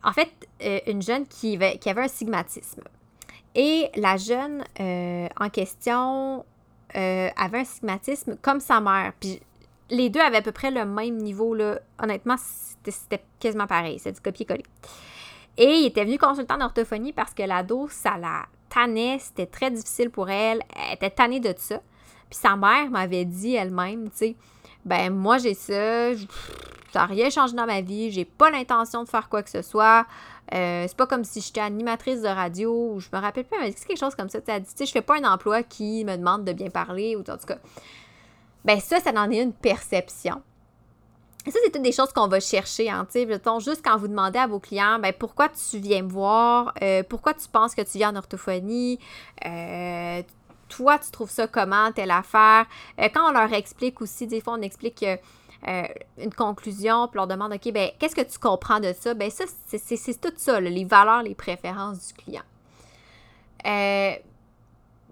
[0.05, 0.31] en fait,
[0.63, 2.83] euh, une jeune qui, avait un stigmatisme.
[3.55, 6.45] Et la jeune euh, en question
[6.95, 9.13] euh, avait un stigmatisme comme sa mère.
[9.19, 9.41] Puis
[9.91, 11.55] les deux avaient à peu près le même niveau.
[11.55, 11.79] Là.
[12.03, 12.37] Honnêtement,
[12.85, 13.99] c'était quasiment pareil.
[13.99, 14.65] C'est du copier-coller.
[15.57, 19.19] Et il était venu consultant d'orthophonie parce que l'ado, ça la tannait.
[19.21, 20.63] C'était très difficile pour elle.
[20.77, 21.81] Elle était tannée de ça.
[22.29, 24.37] Puis sa mère m'avait dit elle-même, tu sais,
[24.85, 26.15] ben moi j'ai ça,
[26.93, 28.11] ça n'a rien changé dans ma vie.
[28.11, 30.07] J'ai pas l'intention de faire quoi que ce soit.
[30.53, 33.73] Euh, c'est pas comme si j'étais animatrice de radio ou je me rappelle plus, mais
[33.77, 34.41] c'est quelque chose comme ça.
[34.41, 36.71] Tu as dit, tu sais, je fais pas un emploi qui me demande de bien
[36.71, 37.59] parler ou en tout cas.
[38.65, 40.43] Ben ça, ça en est une perception.
[41.47, 44.39] Ça, c'est toutes des choses qu'on va chercher, hein, tu sais, juste quand vous demandez
[44.39, 47.99] à vos clients, ben pourquoi tu viens me voir, euh, pourquoi tu penses que tu
[47.99, 48.99] viens en orthophonie,
[49.45, 50.23] euh,
[50.69, 52.67] toi, tu trouves ça comment, telle affaire?
[52.99, 55.19] quand on leur explique aussi, des fois, on explique que
[55.67, 55.85] euh,
[56.19, 59.15] une conclusion, puis leur demande, OK, ben, qu'est-ce que tu comprends de ça?
[59.15, 62.43] Ben, ça, c'est tout ça, les valeurs, les préférences du client.
[63.67, 64.13] Euh,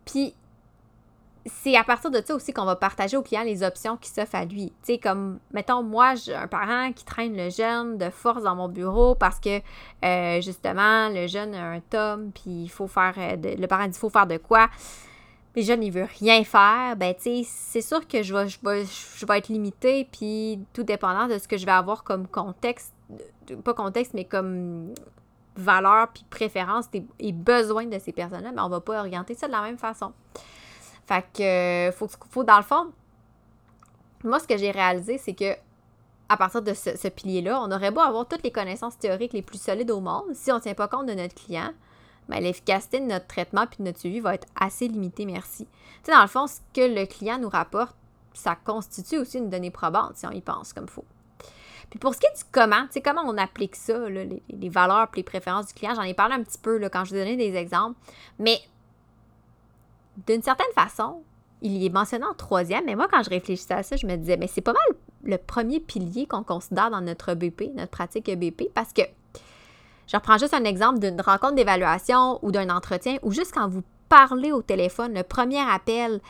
[0.04, 0.34] puis,
[1.46, 4.34] c'est à partir de ça aussi qu'on va partager au client les options qui s'offrent
[4.34, 4.72] à lui.
[4.84, 8.54] Tu sais, comme, mettons, moi, j'ai un parent qui traîne le jeune de force dans
[8.54, 9.60] mon bureau parce que,
[10.04, 13.98] euh, justement, le jeune a un tome, puis il faut faire, le parent dit, il
[13.98, 14.68] faut faire de quoi?
[15.54, 18.58] Les jeunes, ils veulent rien faire, ben, tu sais, c'est sûr que je vais, je,
[18.64, 22.26] vais, je vais être limitée, puis tout dépendant de ce que je vais avoir comme
[22.26, 22.94] contexte,
[23.62, 24.94] pas contexte, mais comme
[25.56, 26.86] valeur, puis préférence
[27.18, 30.12] et besoin de ces personnes-là, mais on va pas orienter ça de la même façon.
[31.06, 32.92] Fait que, faut, faut dans le fond,
[34.24, 35.54] moi, ce que j'ai réalisé, c'est que
[36.28, 39.42] à partir de ce, ce pilier-là, on aurait beau avoir toutes les connaissances théoriques les
[39.42, 41.72] plus solides au monde, si on ne tient pas compte de notre client,
[42.28, 45.66] ben, l'efficacité de notre traitement puis de notre suivi va être assez limitée, merci.
[45.66, 45.70] Tu
[46.04, 47.96] sais, dans le fond, ce que le client nous rapporte,
[48.32, 51.04] ça constitue aussi une donnée probante si on y pense comme il faut.
[51.90, 55.08] Puis pour ce qui est du comment, tu sais, comment on applique ça, les, valeurs
[55.12, 57.16] et les préférences du client, j'en ai parlé un petit peu là, quand je vous
[57.16, 57.98] donnais des exemples,
[58.38, 58.58] mais
[60.26, 61.22] d'une certaine façon,
[61.60, 64.16] il y est mentionné en troisième, mais moi, quand je réfléchissais à ça, je me
[64.16, 68.28] disais, mais c'est pas mal le premier pilier qu'on considère dans notre BP, notre pratique
[68.28, 69.02] EBP, parce que
[70.12, 73.82] je reprends juste un exemple d'une rencontre d'évaluation ou d'un entretien ou juste quand vous
[74.10, 76.20] parlez au téléphone, le premier appel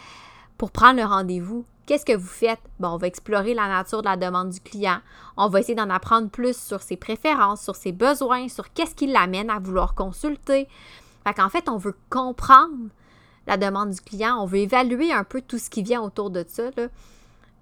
[0.56, 1.64] pour prendre le rendez-vous.
[1.84, 2.60] Qu'est-ce que vous faites?
[2.78, 4.98] Bon, on va explorer la nature de la demande du client.
[5.36, 9.08] On va essayer d'en apprendre plus sur ses préférences, sur ses besoins, sur qu'est-ce qui
[9.08, 10.68] l'amène à vouloir consulter.
[11.26, 12.88] Fait qu'en fait, on veut comprendre
[13.48, 16.44] la demande du client, on veut évaluer un peu tout ce qui vient autour de
[16.46, 16.70] ça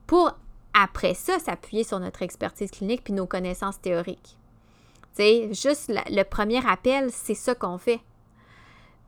[0.07, 0.33] pour
[0.75, 4.37] après ça s'appuyer sur notre expertise clinique puis nos connaissances théoriques
[5.53, 8.01] juste le premier appel, c'est ça qu'on fait.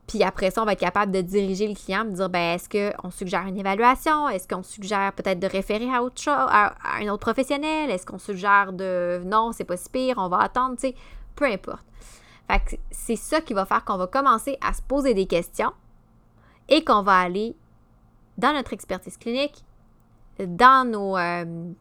[0.07, 2.69] Puis après ça, on va être capable de diriger le client, de dire ben, est-ce
[2.69, 4.29] qu'on suggère une évaluation?
[4.29, 7.91] Est-ce qu'on suggère peut-être de référer à, un autre professionnel?
[7.91, 10.95] Est-ce qu'on suggère de non, c'est pas si pire, on va attendre, tu sais,
[11.37, 11.85] peu importe.
[12.51, 15.73] Fait que c'est ça qui va faire qu'on va commencer à se poser des questions
[16.69, 17.57] et qu'on va aller
[18.37, 19.65] dans notre expertise clinique,
[20.39, 21.17] dans nos.
[21.17, 21.73] Euh,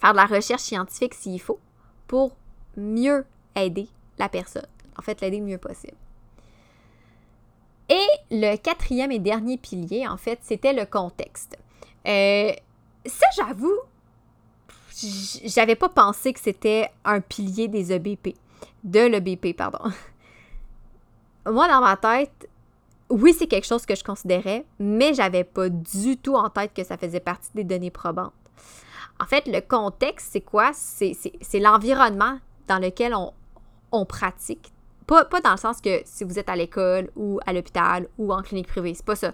[0.00, 1.60] faire de la recherche scientifique s'il faut,
[2.06, 2.34] pour
[2.76, 4.66] mieux aider la personne.
[4.98, 5.96] En fait, l'aider le mieux possible.
[7.88, 11.58] Et le quatrième et dernier pilier, en fait, c'était le contexte.
[12.06, 12.52] Euh,
[13.04, 13.78] ça, j'avoue,
[15.44, 18.36] j'avais pas pensé que c'était un pilier des EBP,
[18.84, 19.80] de l'EBP, pardon.
[21.46, 22.48] Moi, dans ma tête,
[23.08, 26.84] oui, c'est quelque chose que je considérais, mais j'avais pas du tout en tête que
[26.84, 28.32] ça faisait partie des données probantes.
[29.18, 30.70] En fait, le contexte, c'est quoi?
[30.72, 33.32] C'est l'environnement dans lequel on,
[33.92, 34.72] on pratique.
[35.06, 38.32] Pas, pas dans le sens que si vous êtes à l'école ou à l'hôpital ou
[38.32, 39.32] en clinique privée, c'est pas ça.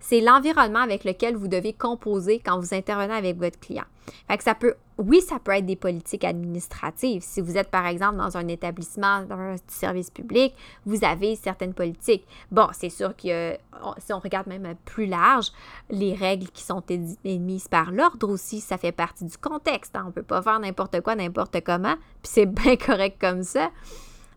[0.00, 3.84] C'est l'environnement avec lequel vous devez composer quand vous intervenez avec votre client.
[4.26, 7.22] Fait que ça peut, oui, ça peut être des politiques administratives.
[7.22, 11.74] Si vous êtes par exemple dans un établissement, dans un service public, vous avez certaines
[11.74, 12.26] politiques.
[12.50, 13.56] Bon, c'est sûr que
[13.98, 15.50] si on regarde même plus large,
[15.90, 16.82] les règles qui sont
[17.24, 19.96] émises par l'ordre aussi, ça fait partie du contexte.
[19.96, 20.02] Hein.
[20.04, 23.70] On ne peut pas faire n'importe quoi, n'importe comment, puis c'est bien correct comme ça.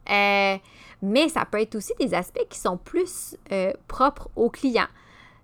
[0.09, 0.57] Euh,
[1.01, 4.87] mais ça peut être aussi des aspects qui sont plus euh, propres aux clients.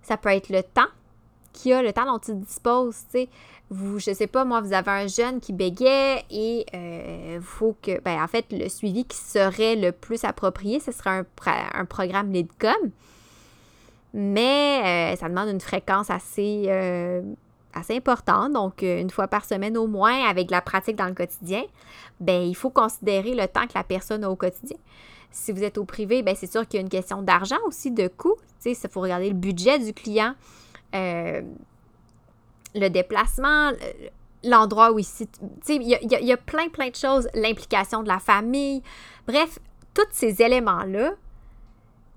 [0.02, 0.88] Ça peut être le temps
[1.52, 2.96] qu'il a, le temps dont il dispose.
[3.10, 3.28] sais.
[3.74, 8.00] Vous, je sais pas, moi, vous avez un jeune qui bégait et euh, faut que,
[8.02, 11.26] ben, en fait, le suivi qui serait le plus approprié, ce serait un,
[11.72, 12.90] un programme LEDCOM.
[14.12, 17.22] Mais euh, ça demande une fréquence assez, euh,
[17.72, 21.62] assez importante, donc une fois par semaine au moins, avec la pratique dans le quotidien.
[22.20, 24.76] Ben, il faut considérer le temps que la personne a au quotidien.
[25.30, 27.90] Si vous êtes au privé, ben, c'est sûr qu'il y a une question d'argent aussi,
[27.90, 28.36] de coût.
[28.66, 30.34] Il faut regarder le budget du client,
[30.94, 31.40] euh,
[32.74, 33.72] le déplacement,
[34.44, 35.06] l'endroit où il
[35.68, 38.82] Il y, il y a plein, plein de choses, l'implication de la famille.
[39.26, 39.58] Bref,
[39.94, 41.12] tous ces éléments-là,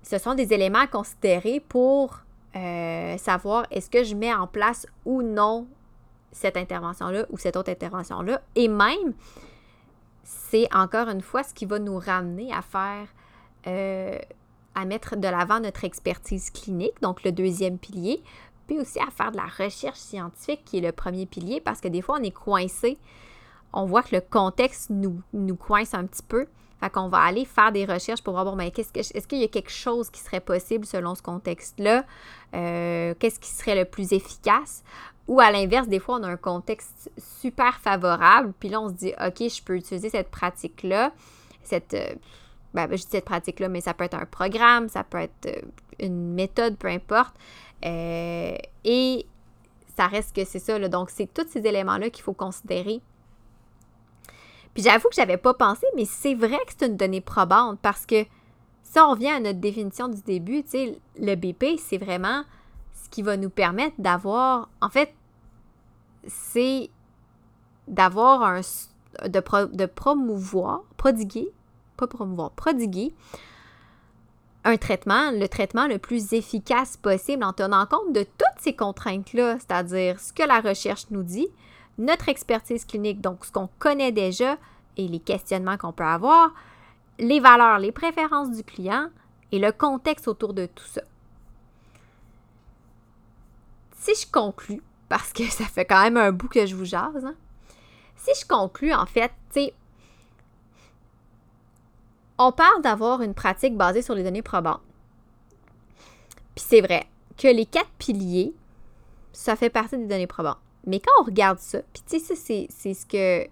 [0.02, 2.20] ce sont des éléments à considérer pour
[2.54, 5.66] euh, savoir est-ce que je mets en place ou non
[6.32, 8.40] cette intervention-là ou cette autre intervention-là.
[8.54, 9.14] Et même,
[10.22, 13.08] c'est encore une fois ce qui va nous ramener à faire,
[13.66, 14.18] euh,
[14.74, 18.22] à mettre de l'avant notre expertise clinique, donc le deuxième pilier,
[18.66, 21.88] puis aussi à faire de la recherche scientifique qui est le premier pilier parce que
[21.88, 22.98] des fois on est coincé,
[23.72, 26.46] on voit que le contexte nous, nous coince un petit peu.
[26.80, 29.44] Fait qu'on va aller faire des recherches pour voir, bon, ben, que, est-ce qu'il y
[29.44, 32.04] a quelque chose qui serait possible selon ce contexte-là?
[32.54, 34.84] Euh, qu'est-ce qui serait le plus efficace?
[35.26, 38.94] Ou à l'inverse, des fois, on a un contexte super favorable, puis là, on se
[38.94, 41.12] dit, OK, je peux utiliser cette pratique-là,
[41.62, 42.14] cette, euh,
[42.74, 45.46] ben, ben, je dis cette pratique-là, mais ça peut être un programme, ça peut être
[45.46, 45.62] euh,
[45.98, 47.34] une méthode, peu importe.
[47.84, 49.26] Euh, et
[49.96, 50.78] ça reste que c'est ça.
[50.78, 50.88] Là.
[50.88, 53.00] Donc, c'est tous ces éléments-là qu'il faut considérer.
[54.74, 58.04] Puis j'avoue que j'avais pas pensé, mais c'est vrai que c'est une donnée probante parce
[58.04, 58.24] que
[58.82, 62.44] si on revient à notre définition du début, tu sais, le BP, c'est vraiment
[62.92, 65.14] ce qui va nous permettre d'avoir, en fait,
[66.26, 66.90] c'est
[67.88, 68.60] d'avoir un,
[69.26, 71.50] de, de promouvoir, prodiguer,
[71.96, 73.14] pas promouvoir, prodiguer
[74.66, 79.58] un traitement, le traitement le plus efficace possible en tenant compte de toutes ces contraintes-là,
[79.58, 81.46] c'est-à-dire ce que la recherche nous dit,
[81.98, 84.56] notre expertise clinique, donc ce qu'on connaît déjà
[84.96, 86.52] et les questionnements qu'on peut avoir,
[87.20, 89.08] les valeurs, les préférences du client
[89.52, 91.02] et le contexte autour de tout ça.
[93.92, 97.24] Si je conclus, parce que ça fait quand même un bout que je vous jase,
[97.24, 97.36] hein,
[98.16, 99.68] si je conclus, en fait, tu
[102.38, 104.82] on parle d'avoir une pratique basée sur les données probantes.
[106.54, 108.54] Puis c'est vrai que les quatre piliers,
[109.32, 110.58] ça fait partie des données probantes.
[110.86, 113.48] Mais quand on regarde ça, puis tu sais, ça, c'est ce que,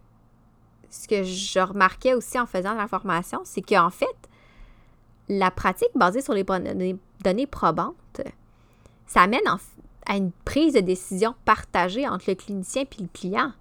[0.88, 4.06] ce que je remarquais aussi en faisant la formation, c'est qu'en fait,
[5.28, 8.20] la pratique basée sur les données, probantes,
[9.06, 9.40] ça amène
[10.06, 13.52] à une prise de décision partagée entre le clinicien et le client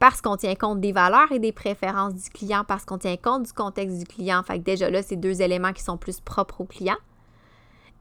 [0.00, 3.44] parce qu'on tient compte des valeurs et des préférences du client, parce qu'on tient compte
[3.44, 4.42] du contexte du client.
[4.42, 6.96] Fait que déjà là, c'est deux éléments qui sont plus propres au client.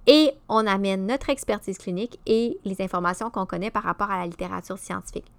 [0.08, 4.28] Et on amène notre expertise clinique et les informations qu'on connaît par rapport à la
[4.28, 5.30] littérature scientifique.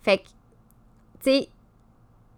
[0.00, 0.28] Fait que,
[1.24, 1.48] tu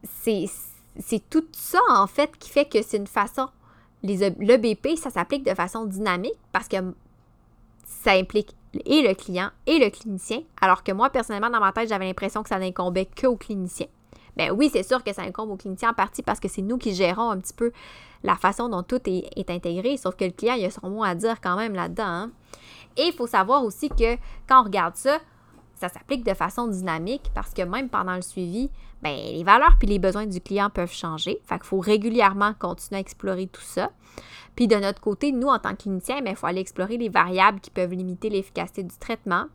[0.02, 0.50] sais,
[0.98, 3.48] c'est tout ça, en fait, qui fait que c'est une façon.
[4.02, 6.78] Le BP, ça s'applique de façon dynamique parce que
[7.84, 11.88] ça implique et le client et le clinicien, alors que moi, personnellement, dans ma tête,
[11.88, 13.86] j'avais l'impression que ça n'incombait qu'au clinicien.
[14.36, 16.78] Ben oui, c'est sûr que ça incombe au clinicien en partie parce que c'est nous
[16.78, 17.70] qui gérons un petit peu
[18.22, 21.14] la façon dont tout est, intégré, sauf que le client, il a son mot à
[21.14, 22.04] dire quand même là-dedans.
[22.06, 22.30] Hein.
[22.96, 24.16] Et il faut savoir aussi que
[24.48, 25.18] quand on regarde ça,
[25.82, 28.70] ça s'applique de façon dynamique parce que même pendant le suivi,
[29.02, 31.40] ben, les valeurs puis les besoins du client peuvent changer.
[31.44, 33.90] Fait qu'il faut régulièrement continuer à explorer tout ça.
[34.54, 37.58] Puis de notre côté, nous, en tant que cliniciens, il faut aller explorer les variables
[37.58, 39.46] qui peuvent limiter l'efficacité du traitement.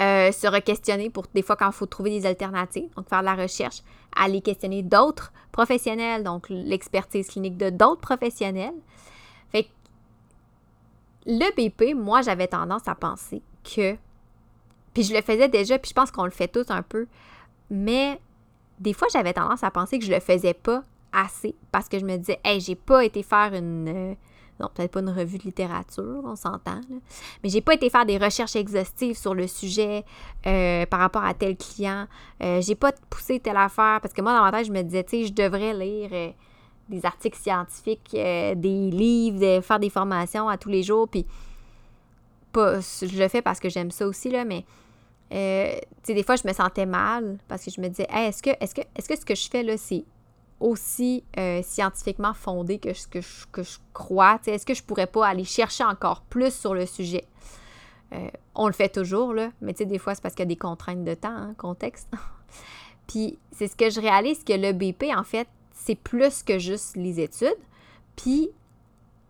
[0.00, 3.26] Euh, se re-questionner pour des fois quand il faut trouver des alternatives, donc faire de
[3.26, 3.82] la recherche,
[4.16, 8.74] aller questionner d'autres professionnels, donc l'expertise clinique de d'autres professionnels.
[9.52, 9.68] Fait que
[11.26, 13.96] le BP, moi, j'avais tendance à penser que,
[14.94, 17.06] puis je le faisais déjà, puis je pense qu'on le fait tous un peu,
[17.70, 18.18] mais
[18.78, 22.04] des fois, j'avais tendance à penser que je le faisais pas assez parce que je
[22.04, 23.88] me disais, hey, j'ai pas été faire une.
[23.88, 24.14] Euh,
[24.60, 26.80] Non, peut-être pas une revue de littérature, on s'entend.
[27.42, 30.04] Mais j'ai pas été faire des recherches exhaustives sur le sujet
[30.46, 32.06] euh, par rapport à tel client.
[32.40, 35.02] Euh, j'ai pas poussé telle affaire parce que moi, dans ma tête, je me disais,
[35.02, 36.34] tu sais, je devrais lire
[36.88, 41.08] des articles scientifiques, des livres, faire des formations à tous les jours.
[41.08, 41.26] Puis,
[42.54, 44.64] pas, je le fais parce que j'aime ça aussi, là, mais.
[45.30, 48.50] tu sais, des fois, je me sentais mal parce que je me disais, est-ce que,
[48.60, 50.04] est-ce que, est-ce que ce que je fais là, c'est
[50.60, 54.40] aussi euh, scientifiquement fondé que ce que je, que je crois.
[54.46, 57.26] Est-ce que je pourrais pas aller chercher encore plus sur le sujet?
[58.12, 60.56] Euh, on le fait toujours, là, mais des fois, c'est parce qu'il y a des
[60.56, 62.08] contraintes de temps, hein, contexte.
[63.06, 66.96] puis c'est ce que je réalise que le BP, en fait, c'est plus que juste
[66.96, 67.58] les études.
[68.16, 68.50] Puis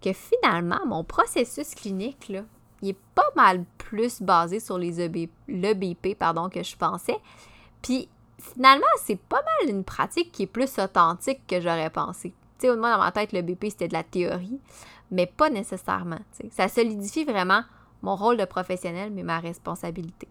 [0.03, 2.45] que finalement, mon processus clinique, là,
[2.85, 7.17] il est pas mal plus basé sur les EB, le BP pardon, que je pensais.
[7.83, 12.35] Puis finalement, c'est pas mal une pratique qui est plus authentique que j'aurais pensé.
[12.59, 14.61] Tu sais, moi, dans ma tête, le BP, c'était de la théorie,
[15.11, 16.21] mais pas nécessairement.
[16.51, 17.63] Ça solidifie vraiment
[18.03, 20.29] mon rôle de professionnel, mais ma responsabilité.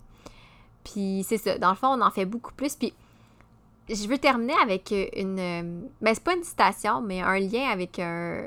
[0.84, 1.58] Puis c'est ça.
[1.58, 2.76] Dans le fond, on en fait beaucoup plus.
[2.76, 2.94] Puis
[3.90, 5.36] je veux terminer avec une.
[5.36, 8.46] Mais ben, c'est pas une citation, mais un lien avec un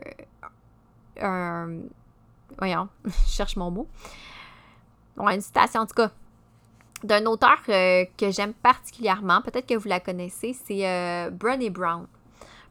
[2.58, 3.88] voyons, je cherche mon mot.
[5.16, 6.10] Bon, une citation, en tout cas,
[7.02, 12.06] d'un auteur euh, que j'aime particulièrement, peut-être que vous la connaissez, c'est euh, Brené Brown.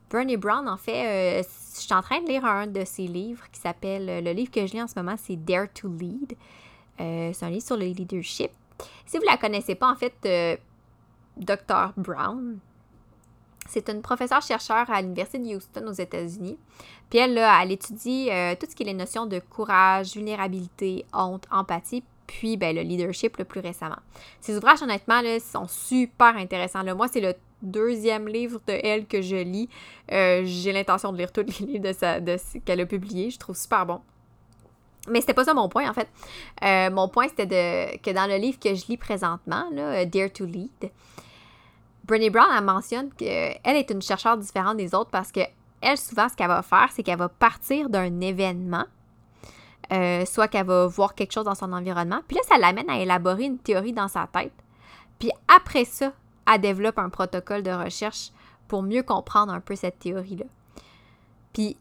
[0.09, 1.43] Brené Brown, en fait, euh,
[1.75, 4.65] je suis en train de lire un de ses livres qui s'appelle, le livre que
[4.65, 6.35] je lis en ce moment, c'est Dare to Lead.
[6.97, 8.51] c'est un livre sur le leadership.
[9.05, 10.59] Si vous ne la connaissez pas, en fait,
[11.37, 11.93] Dr.
[11.97, 12.59] Brown,
[13.67, 16.57] c'est une professeure chercheur à l'Université de Houston aux États-Unis.
[17.09, 21.45] Puis elle, là, elle étudie tout ce qui est les notions de courage, vulnérabilité, honte,
[21.51, 23.99] empathie, puis ben, le leadership le plus récemment.
[24.41, 26.83] Ces ouvrages, honnêtement, là, sont super intéressants.
[26.95, 29.69] Moi, c'est le deuxième livre de elle que je lis.
[30.11, 33.29] Euh, j'ai l'intention de lire tous les livres qu'elle a publiés.
[33.29, 34.01] Je trouve super bon.
[35.07, 36.07] Mais c'était pas ça mon point, en fait.
[36.63, 40.45] Euh, mon point, c'était que dans le livre que je lis présentement, euh, Dare to
[40.45, 40.91] Lead,
[42.05, 45.41] Brené Brown, elle mentionne qu'elle est une chercheure différente des autres parce que
[45.85, 48.85] elle, souvent, ce qu'elle va faire, c'est qu'elle va partir d'un événement
[49.91, 52.21] euh, soit qu'elle va voir quelque chose dans son environnement.
[52.27, 54.53] Puis là, ça l'amène à élaborer une théorie dans sa tête.
[55.19, 56.13] Puis après ça,
[56.51, 58.31] elle développe un protocole de recherche
[58.67, 60.45] pour mieux comprendre un peu cette théorie-là.
[61.53, 61.77] Puis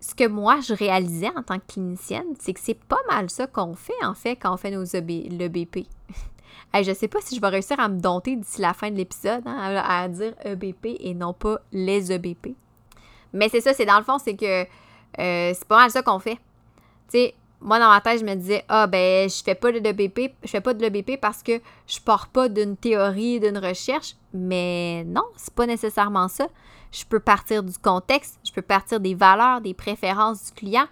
[0.00, 3.46] ce que moi, je réalisais en tant que clinicienne, c'est que c'est pas mal ça
[3.46, 5.86] qu'on fait, en fait, quand on fait nos EB, le BP.
[6.72, 8.96] hey, je sais pas si je vais réussir à me dompter d'ici la fin de
[8.96, 12.54] l'épisode, hein, à, dire EBP et non pas les EBP.
[13.34, 14.66] Mais c'est ça, c'est dans le fond, c'est que euh,
[15.54, 16.36] c'est pas mal ça qu'on fait.
[17.10, 19.78] Tu sais, moi, dans ma tête, je me disais, ah, ben, je fais pas de
[19.78, 24.16] l'EBP, je fais pas de l'EBP parce que je pars pas d'une théorie, d'une recherche.
[24.32, 26.46] Mais non, c'est pas nécessairement ça.
[26.92, 30.86] Je peux partir du contexte, je peux partir des valeurs, des préférences du client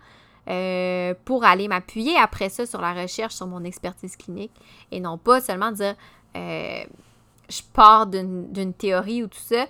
[0.48, 4.50] euh, pour aller m'appuyer après ça sur la recherche, sur mon expertise clinique
[4.90, 5.94] et non pas seulement dire,
[6.34, 6.82] euh,
[7.48, 9.66] je pars d'une théorie ou tout ça,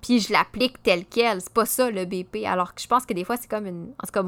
[0.00, 1.40] puis je l'applique tel quel.
[1.40, 2.44] C'est pas ça le BP.
[2.46, 3.92] Alors que je pense que des fois, c'est comme une.
[4.02, 4.24] En tout cas,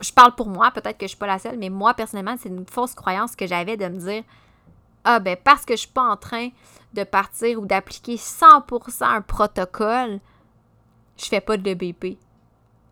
[0.00, 2.48] je parle pour moi, peut-être que je suis pas la seule, mais moi, personnellement, c'est
[2.48, 4.24] une fausse croyance que j'avais de me dire
[5.04, 6.48] Ah, ben, parce que je suis pas en train
[6.94, 10.20] de partir ou d'appliquer 100% un protocole,
[11.16, 12.18] je fais pas de BP.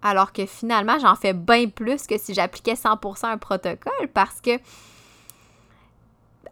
[0.02, 4.58] Alors que finalement, j'en fais bien plus que si j'appliquais 100% un protocole parce que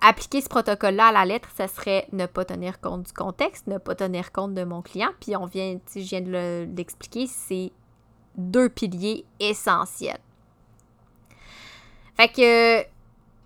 [0.01, 3.79] appliquer ce protocole-là à la lettre, ça serait ne pas tenir compte du contexte, ne
[3.79, 5.11] pas tenir compte de mon client.
[5.21, 7.73] Puis on vient, je viens de l'expliquer, c'est
[8.37, 10.21] deux piliers essentiels.
[12.17, 12.85] Fait que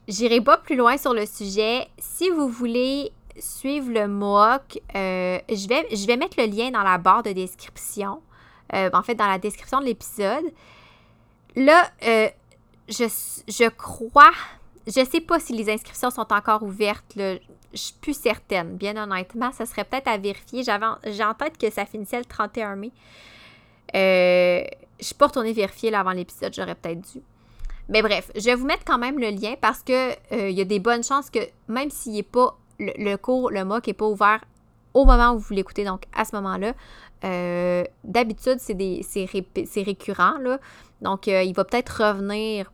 [0.08, 1.88] j'irai pas plus loin sur le sujet.
[1.98, 7.22] Si vous voulez suivre le MOOC, euh, je, vais, mettre le lien dans la barre
[7.22, 8.22] de description.
[8.74, 10.44] Euh, en fait, dans la description de l'épisode.
[11.56, 12.28] Là, euh,
[12.88, 13.04] je,
[13.48, 14.32] je crois
[14.86, 17.14] je sais pas si les inscriptions sont encore ouvertes.
[17.16, 17.36] Là.
[17.72, 19.52] Je suis plus certaine, bien honnêtement.
[19.52, 20.62] Ça serait peut-être à vérifier.
[20.62, 22.90] J'ai en tête que ça finissait le 31 mai.
[23.94, 24.62] Euh,
[24.98, 26.52] je suis pas retournée vérifier avant l'épisode.
[26.54, 27.22] J'aurais peut-être dû.
[27.88, 30.60] Mais bref, je vais vous mettre quand même le lien parce que euh, il y
[30.60, 34.06] a des bonnes chances que même s'il n'est pas le, cours, le MOOC n'est pas
[34.06, 34.44] ouvert
[34.94, 36.74] au moment où vous l'écoutez, donc à ce moment-là,
[37.24, 40.38] euh, d'habitude, c'est, c'est, récurrent.
[40.38, 40.58] Là.
[41.00, 42.70] Donc, il va peut-être revenir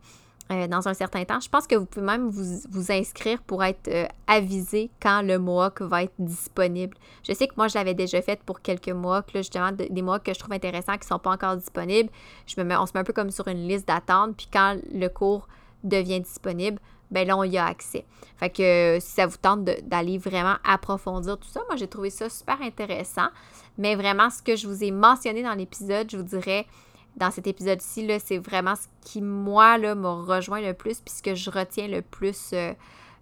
[0.51, 1.39] euh, dans un certain temps.
[1.39, 5.81] Je pense que vous pouvez même vous, inscrire pour être euh, avisé quand le MOOC
[5.83, 6.97] va être disponible.
[7.23, 10.19] Je sais que moi, je l'avais déjà fait pour quelques mois, là, justement, des mois
[10.19, 12.09] que je trouve intéressants qui ne sont pas encore disponibles.
[12.57, 15.47] On se met un peu comme sur une liste d'attente, puis quand le cours
[15.83, 16.79] devient disponible,
[17.11, 18.05] ben là, on y a accès.
[18.37, 22.09] Fait que euh, si ça vous tente d'aller vraiment approfondir tout ça, moi, j'ai trouvé
[22.09, 23.27] ça super intéressant.
[23.77, 26.65] Mais vraiment, ce que je vous ai mentionné dans l'épisode, je vous dirais
[27.19, 31.35] dans cet épisode-ci, c'est vraiment ce qui, moi, m'a rejoint le plus, puis ce que
[31.35, 32.73] je retiens le plus euh,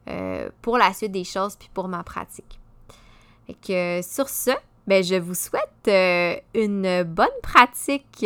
[0.07, 2.59] euh, pour la suite des choses, puis pour ma pratique.
[3.47, 4.51] Fait que sur ce,
[4.85, 8.25] ben, je vous souhaite euh, une bonne pratique